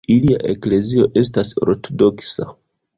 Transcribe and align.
Ilia 0.13 0.39
eklezio 0.53 1.07
estas 1.23 1.55
ortodoksa. 1.69 2.53